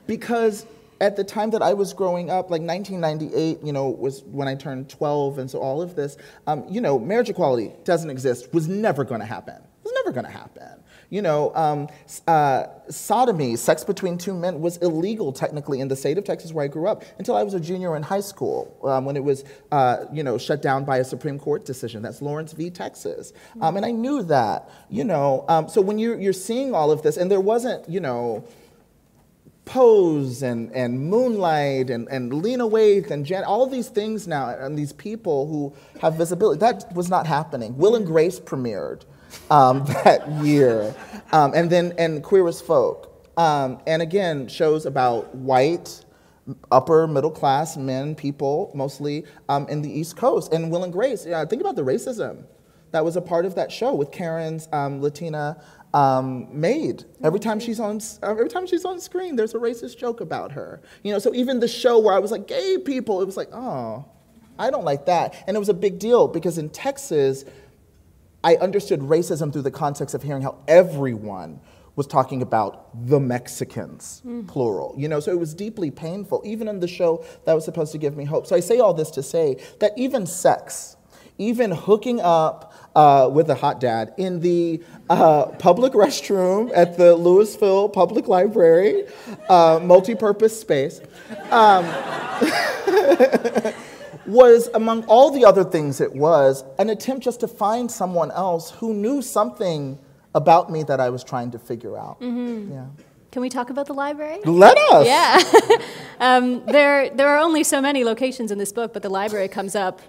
[0.07, 0.65] because
[1.01, 4.55] at the time that I was growing up, like 1998, you know, was when I
[4.55, 8.67] turned 12, and so all of this, um, you know, marriage equality doesn't exist, was
[8.67, 9.55] never going to happen.
[9.55, 10.83] It was never going to happen.
[11.09, 11.87] You know, um,
[12.27, 16.65] uh, sodomy, sex between two men, was illegal technically in the state of Texas where
[16.65, 19.43] I grew up until I was a junior in high school um, when it was,
[19.71, 22.01] uh, you know, shut down by a Supreme Court decision.
[22.01, 22.71] That's Lawrence v.
[22.71, 23.33] Texas.
[23.61, 25.45] Um, and I knew that, you know.
[25.47, 28.43] Um, so when you're, you're seeing all of this, and there wasn't, you know,
[29.65, 34.77] Pose and, and Moonlight and, and Lena Waithe and Jan, all these things now, and
[34.77, 37.75] these people who have visibility, that was not happening.
[37.77, 39.01] Will and Grace premiered
[39.49, 40.95] um, that year.
[41.31, 43.11] Um, and then, and Queer as Folk.
[43.37, 46.05] Um, and again, shows about white,
[46.71, 50.53] upper middle class men, people mostly um, in the East Coast.
[50.53, 52.45] And Will and Grace, yeah, think about the racism
[52.95, 55.61] that was a part of that show with Karen's um, Latina
[55.95, 57.05] um, maid.
[57.23, 60.81] Every time she's on, every time she's on screen, there's a racist joke about her.
[61.03, 63.47] You know, so even the show where I was like, gay people, it was like,
[63.53, 64.05] oh,
[64.59, 67.45] I don't like that, and it was a big deal because in Texas,
[68.43, 71.61] I understood racism through the context of hearing how everyone
[71.95, 74.93] was talking about the Mexicans, plural.
[74.97, 77.97] You know, so it was deeply painful, even in the show that was supposed to
[77.97, 78.47] give me hope.
[78.47, 80.97] So I say all this to say that even sex,
[81.37, 87.15] even hooking up uh, with a hot dad in the uh, public restroom at the
[87.15, 89.05] Lewisville Public Library,
[89.49, 91.01] uh, multi-purpose space,
[94.25, 98.71] was, among all the other things it was, an attempt just to find someone else
[98.71, 99.99] who knew something
[100.33, 102.17] about me that I was trying to figure out.
[102.21, 102.85] Yeah.
[103.31, 104.39] can we talk about the library?
[104.45, 105.05] Let us.
[105.05, 105.41] Yeah.
[106.19, 109.75] um, there, there are only so many locations in this book, but the library comes
[109.75, 110.01] up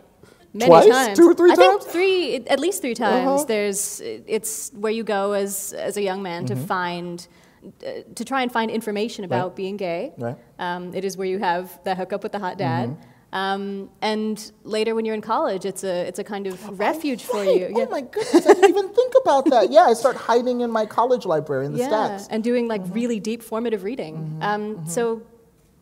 [0.57, 0.89] many Twice?
[0.89, 1.19] times.
[1.19, 1.85] Two or three I times?
[1.85, 3.27] think three, at least three times.
[3.29, 3.45] Uh-huh.
[3.45, 6.61] There's, it's where you go as, as a young man Mm-hmm.
[6.61, 7.29] to find,
[7.87, 10.13] uh, to try and find information about being gay.
[10.19, 10.37] Right.
[10.59, 12.91] Um, it is where you have that hookup with the hot dad.
[12.91, 13.11] Mm-hmm.
[13.33, 17.39] Um, and later, when you're in college, it's a it's a kind of refuge for
[17.43, 17.61] Right.
[17.61, 17.73] you.
[17.75, 19.71] Oh my goodness, I didn't even think about that.
[19.73, 22.23] Yeah, I start hiding in my college library in the yeah, stacks.
[22.23, 22.35] Mm-hmm.
[22.35, 24.39] and doing like really deep formative reading.
[24.41, 25.23] Um, So,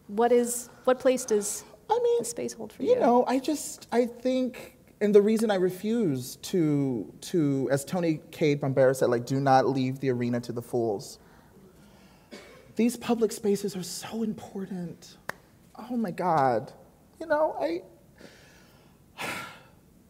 [0.08, 3.38] what is what place does I mean, the space hold for you You know, I
[3.38, 9.10] just I think, and the reason I refuse to to, as Toni Cade Bambara said,
[9.10, 11.18] like, do not leave the arena to the fools.
[12.76, 15.16] These public spaces are so important.
[15.88, 16.72] Oh my God,
[17.20, 17.82] you know, I.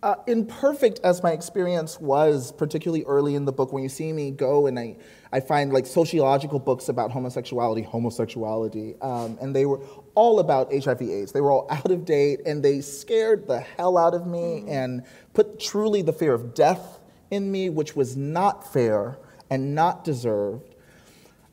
[0.04, 4.30] Uh, imperfect as my experience was, particularly early in the book, when you see me
[4.30, 4.98] go and I,
[5.32, 9.80] I find like sociological books about homosexuality, homosexuality, um, and they were
[10.14, 11.32] all about HIV/AIDS.
[11.32, 15.04] They were all out of date, and they scared the hell out of me and
[15.32, 17.00] put truly the fear of death
[17.30, 19.18] in me, which was not fair
[19.50, 20.74] and not deserved.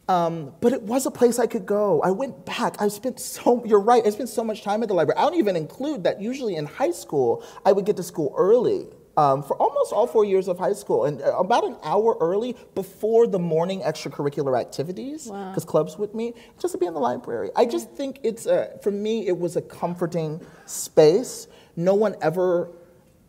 [0.08, 2.02] Um, but it was a place I could go.
[2.02, 2.82] I went back.
[2.82, 5.18] I spent so, you're right, I spent so much time at the library.
[5.18, 8.88] I don't even include that usually in high school, I would get to school early.
[9.22, 12.56] Um, for almost all four years of high school, and uh, about an hour early
[12.76, 15.50] before the morning extracurricular activities, Wow.
[15.50, 17.50] because clubs would meet, just to be in the library.
[17.56, 21.48] I just think it's a, for me, it was a comforting space.
[21.76, 22.72] No one ever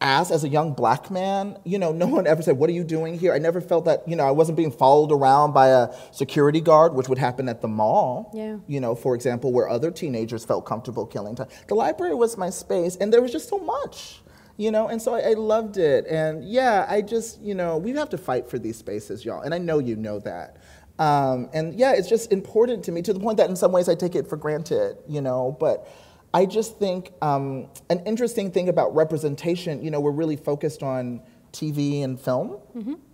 [0.01, 2.83] asked, as a young black man, you know, no one ever said, What are you
[2.85, 3.33] doing here?
[3.35, 6.95] I never felt that, you know, I wasn't being followed around by a security guard,
[6.95, 8.57] which would happen at the mall, Yeah.
[8.67, 11.49] you know, for example, where other teenagers felt comfortable killing time.
[11.69, 14.22] The library was my space, and there was just so much.
[14.63, 16.07] You know, and so I, I loved it.
[16.07, 19.41] And yeah, I just, you know, we have to fight for these spaces, y'all.
[19.41, 20.59] And I know you know that.
[21.01, 23.89] Um, and yeah, it's just important to me to the point that in some ways
[23.89, 25.57] I take it for granted, you know.
[25.59, 25.89] But
[26.33, 31.23] I just think um, an interesting thing about representation, you know, we're really focused on
[31.53, 32.59] TV and film.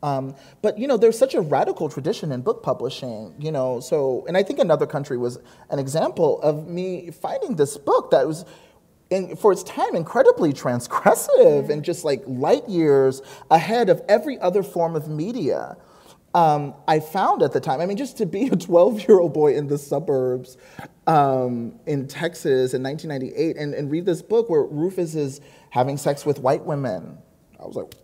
[0.02, 3.80] Um, but, you know, there's such a radical tradition in book publishing, you know.
[3.80, 5.38] So, and I think another country was
[5.70, 8.44] an example of me finding this book that was
[9.10, 14.62] in, for its time incredibly transgressive and just like light years ahead of every other
[14.62, 15.76] form of media.
[16.34, 19.32] Um, I found at the time, I mean, just to be a 12 year old
[19.32, 20.56] boy in the suburbs
[21.06, 25.40] um, in Texas in 1998 and, and read this book where Rufus is
[25.70, 27.18] having sex with white women,
[27.58, 27.94] I was like,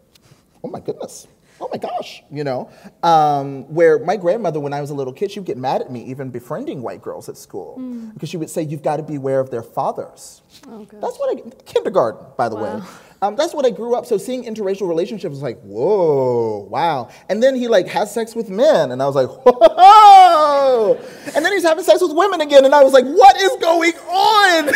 [0.63, 1.27] oh my goodness.
[1.61, 2.69] Oh my gosh, you know,
[3.03, 5.91] um, where my grandmother, when I was a little kid, she would get mad at
[5.91, 7.79] me even befriending white girls at school
[8.13, 10.87] because she would say, "You've got to beware of their fathers." Oh.
[11.01, 12.81] That's what I kindergarten, by the way.
[13.25, 14.05] Um, that's what I grew up.
[14.05, 17.09] So seeing interracial relationships was like, whoa, wow.
[17.31, 21.01] And then he like has sex with men, and I was like, whoa.
[21.35, 23.95] And then he's having sex with women again, and I was like, what is going
[23.95, 24.67] on?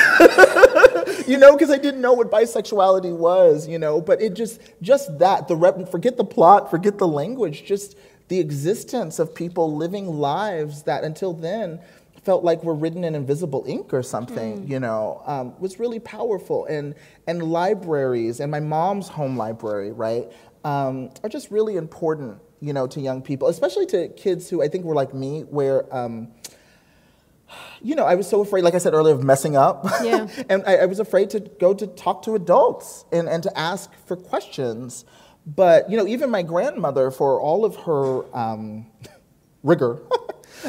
[1.29, 3.69] you know, because I didn't know what bisexuality was.
[3.69, 7.67] You know, but it just just that the rep, forget the plot, forget the language,
[7.67, 11.81] just the existence of people living lives that until then
[12.23, 16.67] felt like were written in invisible ink or something, you know, um, was really powerful.
[16.67, 16.95] And,
[17.27, 20.31] and libraries, and my mom's home library, right,
[20.65, 24.69] um, are just really important, you know, to young people, especially to kids who I
[24.69, 26.29] think were like me, where, um,
[27.81, 29.87] you know, I was so afraid, like I said earlier, of messing up.
[30.03, 30.29] Yeah.
[30.49, 33.91] and I, I was afraid to go to talk to adults and, and to ask
[34.07, 35.05] for questions.
[35.47, 38.87] But, you know, even my grandmother, for all of her um,
[39.63, 40.01] rigor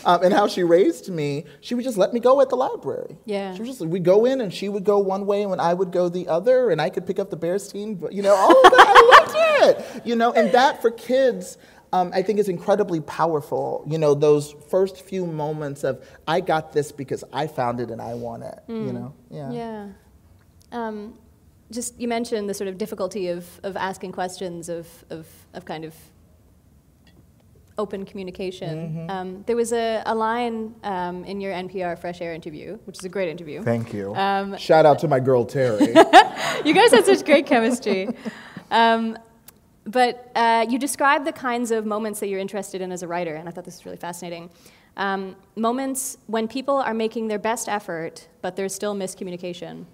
[0.05, 3.17] um, and how she raised me, she would just let me go at the library.
[3.25, 3.53] Yeah.
[3.53, 5.91] She was just, we'd go in and she would go one way and I would
[5.91, 8.71] go the other and I could pick up the Berenstain, but, you know, all of
[8.71, 9.35] that, I loved
[9.95, 10.05] it.
[10.05, 11.57] You know, and that for kids,
[11.91, 13.83] um, I think is incredibly powerful.
[13.87, 18.01] You know, those first few moments of, I got this because I found it and
[18.01, 19.13] I want it, you know?
[19.29, 19.51] Yeah.
[19.51, 19.87] Yeah.
[20.71, 21.17] Um,
[21.71, 25.83] just you mentioned the sort of difficulty of, of asking questions of, of, of kind
[25.83, 25.95] of
[27.79, 28.75] open communication.
[28.77, 29.09] Mm-hmm.
[29.09, 33.05] Um, there was a, a line um, in your NPR Fresh Air interview, which is
[33.05, 33.63] a great interview.
[33.63, 34.13] Thank you.
[34.15, 35.87] Um, Shout out to my girl Terry.
[36.65, 38.09] you guys had such great chemistry.
[38.69, 39.17] Um,
[39.85, 43.33] but uh, you describe the kinds of moments that you're interested in as a writer,
[43.33, 44.51] and I thought this was really fascinating.
[44.97, 49.85] Um, moments when people are making their best effort, but there's still miscommunication.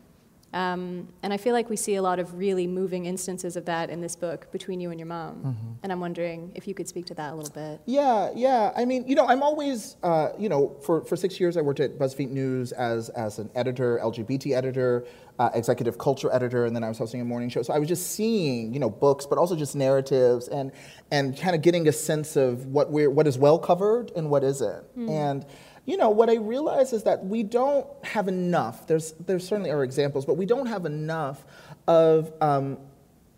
[0.55, 3.89] Um, and I feel like we see a lot of really moving instances of that
[3.89, 5.77] in this book between you and your mom.
[5.83, 7.81] And I'm wondering if you could speak to that a little bit.
[7.85, 8.71] Yeah, yeah.
[8.73, 11.81] I mean, you know, I'm always, uh, you know, for, for six years I worked
[11.81, 15.05] at BuzzFeed News as, as an editor, LGBT editor,
[15.39, 17.61] uh, executive culture editor, and then I was hosting a morning show.
[17.61, 20.71] So I was just seeing, you know, books, but also just narratives and,
[21.11, 24.45] and kind of getting a sense of what, we're, what is well covered and what
[24.45, 24.85] isn't.
[25.09, 25.45] And,
[25.85, 28.87] you know, what I realize is that we don't have enough.
[28.87, 31.45] There's, there certainly are examples, but we don't have enough
[31.87, 32.77] of um,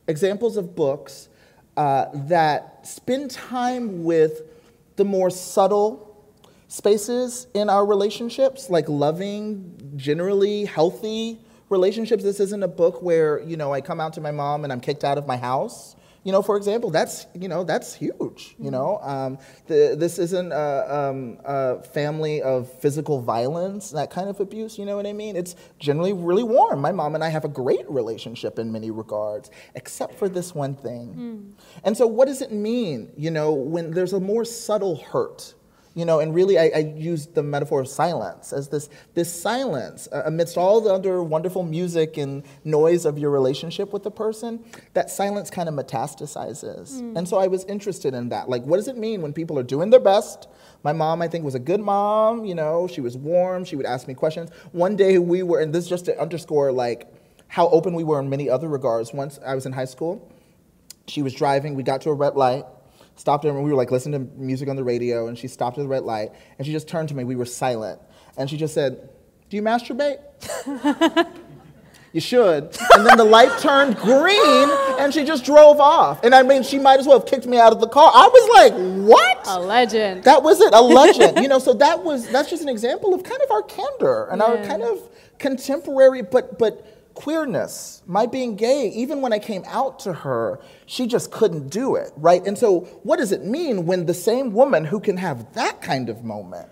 [0.07, 1.27] examples of books
[1.75, 4.43] uh, that spend time with
[4.95, 6.25] the more subtle
[6.69, 12.23] spaces in our relationships, like loving, generally healthy relationships.
[12.23, 14.79] This isn't a book where, you know, I come out to my mom and I'm
[14.79, 15.96] kicked out of my house.
[16.27, 18.53] You know, for example, that's you know that's huge.
[18.59, 19.37] You know, um,
[19.67, 24.77] the, this isn't a, um, a family of physical violence, that kind of abuse.
[24.77, 25.37] You know what I mean?
[25.37, 26.81] It's generally really warm.
[26.81, 30.75] My mom and I have a great relationship in many regards, except for this one
[30.75, 31.55] thing.
[31.85, 33.09] And so, what does it mean?
[33.15, 35.53] You know, when there's a more subtle hurt
[35.97, 40.07] you know, and really, I, I used the metaphor of silence as this, this silence
[40.13, 44.63] uh, amidst all the other wonderful music and noise of your relationship with the person,
[44.93, 46.99] that silence kind of metastasizes.
[47.17, 48.47] And so I was interested in that.
[48.47, 50.47] Like, what does it mean when people are doing their best?
[50.83, 53.87] My mom, I think, was a good mom, you know, she was warm, she would
[53.87, 54.51] ask me questions.
[54.73, 57.11] One day we were, and this just to underscore, like,
[57.47, 59.13] how open we were in many other regards.
[59.13, 60.31] Once I was in high school,
[61.07, 62.65] she was driving, we got to a red light,
[63.17, 65.77] stopped her, and we were like listening to music on the radio, and she stopped
[65.77, 67.99] at the red light, and she just turned to me, we were silent,
[68.37, 69.09] and she just said,
[69.49, 70.19] do you masturbate?
[72.13, 72.77] you should.
[72.93, 76.21] And then the light turned green, and she just drove off.
[76.23, 78.11] And I mean, she might as well have kicked me out of the car.
[78.13, 79.47] I was like, what?
[79.47, 80.25] A legend.
[80.25, 81.37] That was it, a legend.
[81.41, 84.41] you know, so that was that's just an example of kind of our candor and
[84.41, 88.89] our kind of contemporary, but but queerness, my being gay.
[88.89, 92.45] Even when I came out to her, she just couldn't do it, right?
[92.45, 96.09] And so, what does it mean when the same woman who can have that kind
[96.09, 96.69] of moment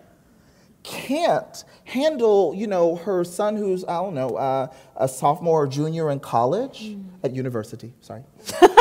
[0.84, 6.12] can't handle, you know, her son who's I don't know, uh, a sophomore or junior
[6.12, 7.93] in college at university.
[8.01, 8.23] Sorry.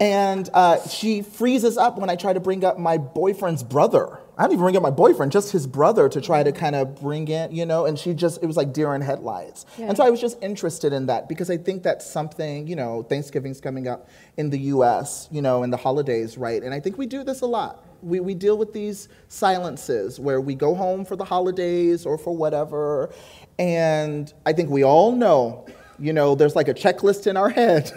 [0.00, 4.18] And uh, she freezes up when I try to bring up my boyfriend's brother.
[4.36, 7.00] I don't even bring up my boyfriend, just his brother to try to kind of
[7.00, 9.64] bring in, you know, and she just, it was like deer in headlights.
[9.78, 13.04] And so I was just interested in that because I think that's something, you know,
[13.04, 16.62] Thanksgiving's coming up in the US, you know, in the holidays, right?
[16.62, 17.84] And I think we do this a lot.
[18.02, 22.36] We, we deal with these silences where we go home for the holidays or for
[22.36, 23.10] whatever.
[23.58, 25.64] And I think we all know,
[25.98, 27.92] you know, there's like a checklist in our head.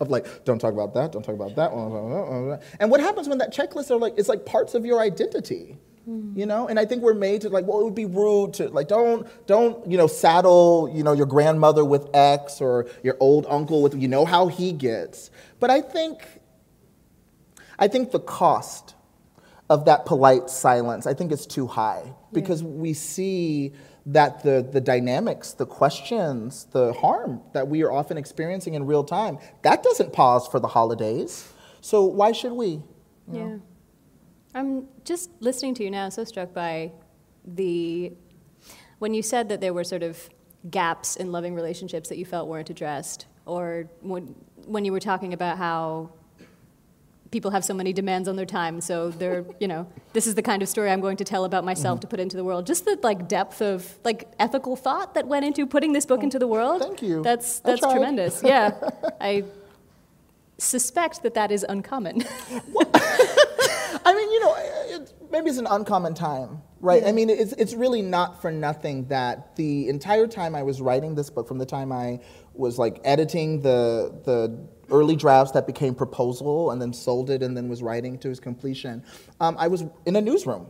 [0.00, 2.60] Of like, don't talk about that, don't talk about that.
[2.80, 6.36] And what happens when that checklist are like, it's like parts of your identity, hmm.
[6.36, 6.68] you know?
[6.68, 9.26] And I think we're made to like, well, it would be rude to like, don't,
[9.46, 13.94] don't, you know, saddle, you know, your grandmother with X or your old uncle with,
[13.94, 15.30] you know how he gets.
[15.60, 16.22] But I think,
[17.78, 18.94] I think the cost
[19.72, 23.72] of that polite silence, I think it's too high because we see
[24.04, 29.02] that the, the dynamics, the questions, the harm that we are often experiencing in real
[29.02, 31.50] time, that doesn't pause for the holidays.
[31.80, 32.82] So why should we?
[33.32, 33.56] Yeah.
[34.54, 36.92] I'm just listening to you now, so struck by
[37.46, 38.12] the.
[38.98, 40.28] When you said that there were sort of
[40.70, 44.34] gaps in loving relationships that you felt weren't addressed, or when,
[44.66, 46.12] when you were talking about how
[47.32, 50.42] people have so many demands on their time, so they're, you know, this is the
[50.42, 52.02] kind of story I'm going to tell about myself mm-hmm.
[52.02, 52.66] to put into the world.
[52.66, 56.24] Just the like depth of like ethical thought that went into putting this book oh,
[56.24, 56.82] into the world.
[56.82, 57.22] thank you.
[57.22, 58.42] That's that's tremendous.
[58.44, 58.78] Yeah.
[59.20, 59.44] I
[60.58, 62.22] suspect that that is uncommon.
[64.04, 67.02] I mean, you know, it, maybe it's an uncommon time, right?
[67.02, 67.16] I mm-hmm.
[67.16, 71.30] mean, it's, it's really not for nothing that the entire time I was writing this
[71.30, 72.20] book, from the time I
[72.54, 77.56] was like editing the, the early drafts that became proposal and then sold it and
[77.56, 79.02] then was writing to its completion,
[79.40, 80.66] um, I was in a newsroom.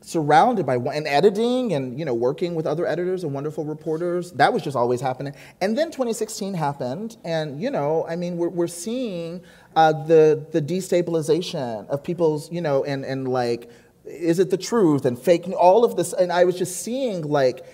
[0.00, 4.52] Surrounded by and editing and you know working with other editors and wonderful reporters, that
[4.52, 5.34] was just always happening.
[5.62, 9.40] And then 2016 happened, and you know, I mean, we're, we're seeing
[9.76, 13.70] uh, the the destabilization of people's you know and and like
[14.04, 17.64] is it the truth and fake all of this and i was just seeing like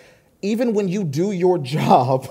[0.43, 2.29] even when you do your job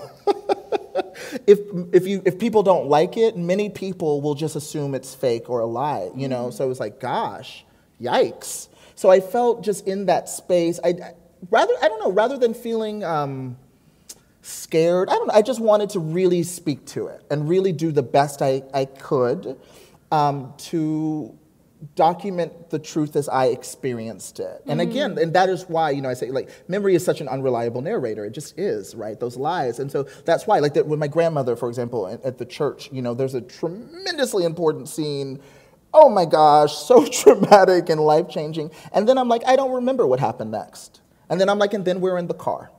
[1.47, 1.59] if
[1.93, 5.61] if you if people don't like it many people will just assume it's fake or
[5.61, 7.65] a lie you know so it was like gosh
[8.01, 11.13] yikes so i felt just in that space i I-
[11.51, 13.57] rather i don't know rather than feeling um,
[14.41, 15.09] scared.
[15.09, 15.33] I don't know.
[15.33, 18.85] I just wanted to really speak to it and really do the best I, I
[18.85, 19.59] could
[20.11, 21.37] um, to
[21.95, 24.61] document the truth as I experienced it.
[24.67, 24.91] And mm-hmm.
[24.91, 27.81] again, and that is why, you know, I say like memory is such an unreliable
[27.81, 28.25] narrator.
[28.25, 29.19] It just is, right?
[29.19, 29.79] Those lies.
[29.79, 32.89] And so that's why, like that with my grandmother, for example, at, at the church,
[32.91, 35.39] you know, there's a tremendously important scene.
[35.93, 38.71] Oh my gosh, so traumatic and life changing.
[38.91, 41.01] And then I'm like, I don't remember what happened next.
[41.29, 42.71] And then I'm like, and then we're in the car.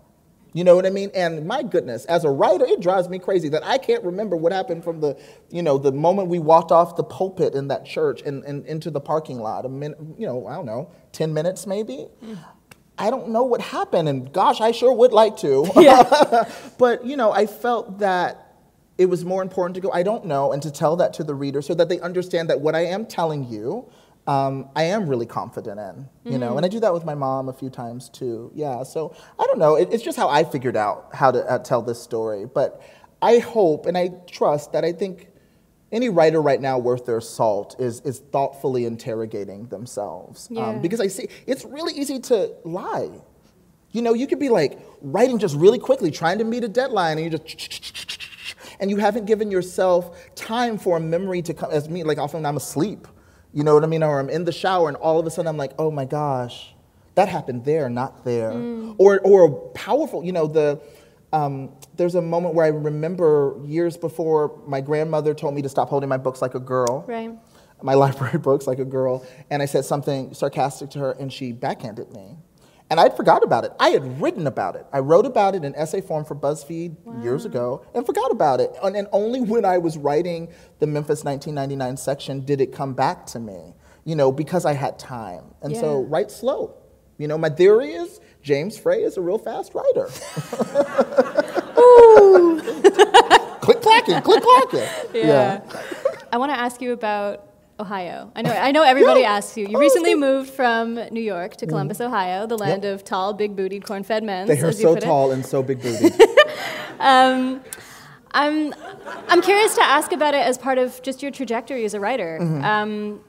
[0.53, 1.11] You know what I mean?
[1.15, 4.53] And my goodness, as a writer, it drives me crazy that I can't remember what
[4.53, 5.17] happened from the,
[5.51, 8.91] you know, the moment we walked off the pulpit in that church and, and into
[8.91, 9.65] the parking lot.
[9.65, 12.09] A minute, you know, I don't know, 10 minutes maybe.
[12.99, 15.67] I don't know what happened, and gosh, I sure would like to.
[15.81, 16.51] Yeah.
[16.79, 18.55] but, you know, I felt that
[18.99, 21.35] it was more important to go, I don't know, and to tell that to the
[21.35, 23.89] reader so that they understand that what I am telling you,
[24.27, 27.49] um, I am really confident in, you know, and I do that with my mom
[27.49, 28.53] a few times too.
[28.55, 29.77] Yeah, so I don't know.
[29.77, 32.45] It, it's just how I figured out how to uh, tell this story.
[32.45, 32.81] But
[33.23, 35.29] I hope and I trust that I think
[35.93, 40.49] any writer right now worth their salt is, is thoughtfully interrogating themselves.
[40.57, 43.11] Um, because I see it's really easy to lie.
[43.93, 47.19] You know, you could be like writing just really quickly, trying to meet a deadline,
[47.19, 48.29] and you just
[48.81, 51.71] and you haven't given yourself time for a memory to come.
[51.73, 53.09] As me, like often I'm asleep,
[53.53, 55.49] you know what I mean, or I'm in the shower, and all of a sudden
[55.49, 56.75] I'm like, oh my gosh,
[57.15, 58.53] that happened there, not there,
[58.99, 60.81] or or a powerful, you know, the.
[61.33, 65.89] Um, there's a moment where I remember years before my grandmother told me to stop
[65.89, 67.31] holding my books like a girl right.
[67.83, 71.53] my library books like a girl, and I said something sarcastic to her, and she
[71.53, 72.37] backhanded me.
[72.91, 73.73] And I'd forgot about it.
[73.79, 74.85] I had written about it.
[74.93, 78.73] I wrote about it in essay form for BuzzFeed years ago and forgot about it.
[78.83, 80.49] And, and only when I was writing
[80.81, 83.75] the Memphis 1999 section did it come back to me,
[84.05, 85.55] you know, because I had time.
[85.63, 86.75] And so write slow.
[87.17, 90.09] You know, my theory is James Frey is a real fast writer.
[91.79, 92.61] Ooh.
[93.61, 94.89] click clacking, click clacking.
[95.15, 95.61] Yeah.
[96.33, 97.50] I want to ask you about
[97.81, 98.31] Ohio.
[98.37, 99.67] I know I know everybody asks you.
[99.67, 103.85] You Oh, recently moved from New York to Columbus, Ohio, the land of tall, big-bootied,
[103.85, 104.47] corn-fed men.
[104.47, 105.07] They are so put it.
[105.07, 106.13] tall and so big booted.
[108.33, 108.75] I'm
[109.29, 112.39] I'm curious to ask about it as part of just your trajectory as a writer.
[112.41, 113.21] Um,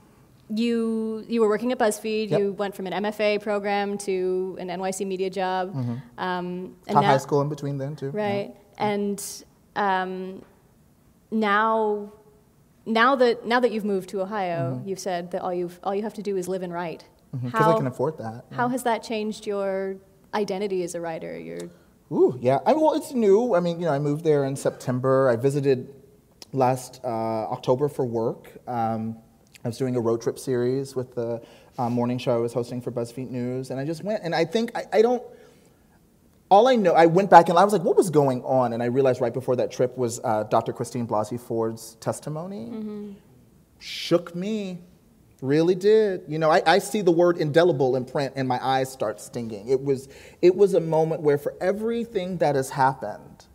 [0.54, 2.30] you you were working at BuzzFeed.
[2.30, 2.40] Yep.
[2.40, 5.74] You went from an MFA program to an NYC media job.
[5.74, 8.10] Um, and Taught now, high school in between then too.
[8.12, 8.54] right?
[8.78, 9.24] And
[9.76, 10.44] um,
[11.32, 12.12] now
[12.86, 16.04] now that now that you've moved to Ohio, you've said that all you all you
[16.04, 17.06] have to do is live and write.
[17.42, 18.46] Because I can afford that.
[18.52, 19.96] how has that changed your
[20.34, 21.40] identity as a writer?
[21.40, 21.60] Your
[22.12, 22.60] Ooh, yeah.
[22.66, 23.56] I mean, well, it's new.
[23.56, 25.30] I mean, you know, I moved there in September.
[25.30, 25.94] I visited
[26.52, 28.52] last uh, October for work.
[28.68, 29.18] Um,
[29.64, 31.42] I was doing a road trip series with the
[31.78, 34.24] uh, morning show I was hosting for BuzzFeed News, and I just went.
[34.24, 35.24] And I think I, I don't.
[36.52, 38.74] All I know, I went back and I was like, what was going on?
[38.74, 40.74] And I realized right before that trip was uh, Dr.
[40.74, 43.16] Christine Blasey Ford's testimony.
[43.80, 44.82] Shook me.
[45.42, 46.24] Really did.
[46.28, 49.70] You know, I, I see the word indelible in print and my eyes start stinging.
[49.70, 50.10] It was,
[50.42, 53.46] it was a moment where for everything that has happened,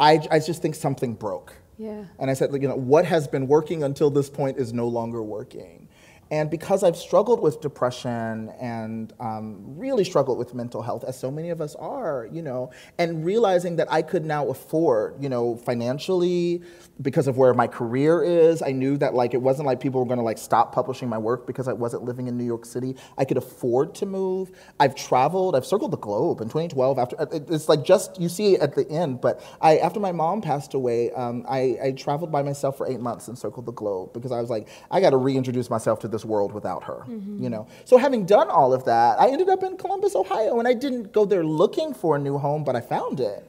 [0.00, 1.54] I, I just think something broke.
[1.76, 2.04] Yeah.
[2.18, 5.22] And I said, you know, what has been working until this point is no longer
[5.22, 5.88] working.
[6.30, 11.30] And because I've struggled with depression and um, really struggled with mental health, as so
[11.30, 15.56] many of us are, you know, and realizing that I could now afford, you know,
[15.56, 16.62] financially,
[17.02, 20.06] because of where my career is, I knew that like it wasn't like people were
[20.06, 22.96] going to like stop publishing my work because I wasn't living in New York City.
[23.18, 24.50] I could afford to move.
[24.78, 25.56] I've traveled.
[25.56, 26.98] I've circled the globe in 2012.
[26.98, 30.74] After it's like just you see at the end, but I after my mom passed
[30.74, 34.32] away, um, I, I traveled by myself for eight months and circled the globe because
[34.32, 37.04] I was like, I got to reintroduce myself to this world without her.
[37.08, 37.66] You know.
[37.84, 41.12] So having done all of that, I ended up in Columbus, Ohio, and I didn't
[41.12, 43.48] go there looking for a new home, but I found it.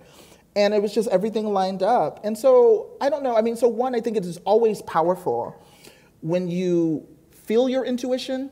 [0.55, 2.19] And it was just everything lined up.
[2.25, 3.37] And so I don't know.
[3.37, 5.55] I mean, so one, I think it is always powerful
[6.21, 8.51] when you feel your intuition,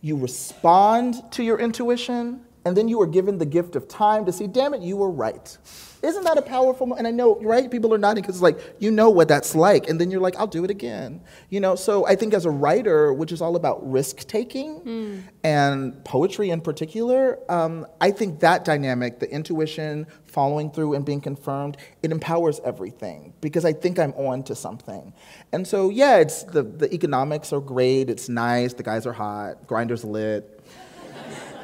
[0.00, 4.32] you respond to your intuition, and then you are given the gift of time to
[4.32, 5.56] see, damn it, you were right.
[6.02, 7.70] Isn't that a powerful mo- And I know, right?
[7.70, 9.88] People are nodding because it's like, you know what that's like.
[9.88, 11.20] And then you're like, I'll do it again.
[11.48, 16.04] You know, so I think as a writer, which is all about risk taking and
[16.04, 21.76] poetry in particular, um, I think that dynamic, the intuition, following through and being confirmed,
[22.02, 25.12] it empowers everything because I think I'm on to something.
[25.52, 29.66] And so, yeah, it's the, the economics are great, it's nice, the guys are hot,
[29.68, 30.58] Grindr's lit.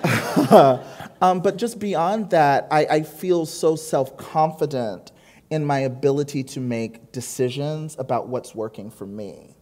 [1.20, 5.12] um, but just beyond that, I, I feel so self confident
[5.50, 9.57] in my ability to make decisions about what's working for me.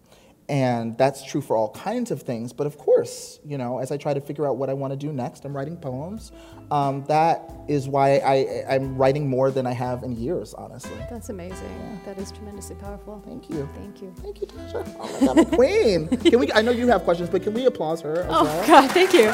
[0.49, 2.53] And that's true for all kinds of things.
[2.53, 4.97] But of course, you know, as I try to figure out what I want to
[4.97, 6.30] do next, I'm writing poems.
[6.70, 10.97] Um, that is why I, I'm writing more than I have in years, honestly.
[11.11, 12.01] that's amazing.
[12.05, 13.22] That is tremendously powerful.
[13.26, 13.68] Thank you.
[13.74, 14.14] Thank you.
[14.18, 14.86] Thank you, Tasha.
[15.01, 16.09] Oh my God, queen.
[16.09, 16.53] Can we?
[16.53, 18.66] I know you have questions, but can we applaud her as Oh well?
[18.66, 19.30] God, thank you,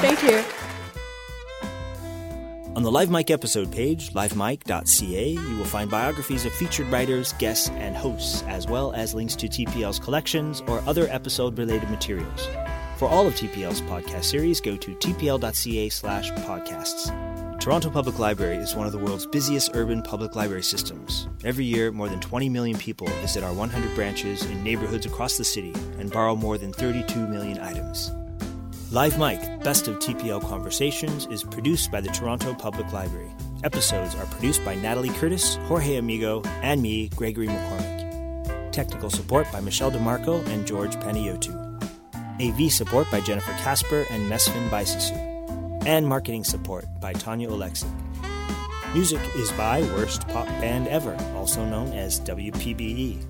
[0.00, 0.42] thank you.
[2.76, 7.68] On the Live Mic episode page, livemic.ca, you will find biographies of featured writers, guests,
[7.70, 12.46] and hosts, as well as links to TPL's collections or other episode related materials.
[12.96, 17.10] For all of TPL's podcast series, go to tpl.ca slash podcasts.
[17.60, 21.28] Toronto Public Library is one of the world's busiest urban public library systems.
[21.44, 25.44] Every year, more than 20 million people visit our 100 branches in neighborhoods across the
[25.44, 28.12] city and borrow more than 32 million items.
[28.92, 33.30] Live Mic, Best of TPL Conversations, is produced by the Toronto Public Library.
[33.62, 38.72] Episodes are produced by Natalie Curtis, Jorge Amigo, and me, Gregory McCormick.
[38.72, 41.54] Technical support by Michelle DeMarco and George Paniotu.
[42.40, 45.14] AV support by Jennifer Casper and Mesfin Baisisu.
[45.86, 47.94] And marketing support by Tanya Oleksic.
[48.92, 53.24] Music is by Worst Pop Band Ever, also known as WPBE.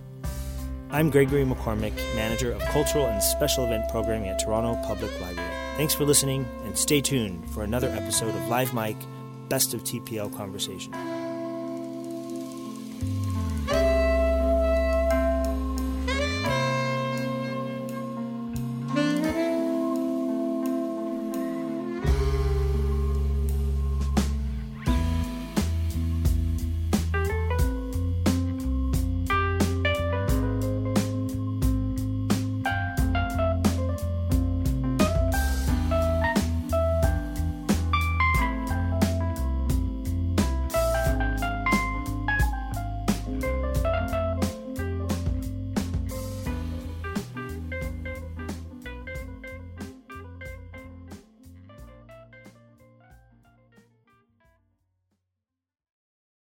[0.92, 5.49] I'm Gregory McCormick, Manager of Cultural and Special Event Programming at Toronto Public Library.
[5.80, 8.98] Thanks for listening, and stay tuned for another episode of Live Mic
[9.48, 10.92] Best of TPL Conversation.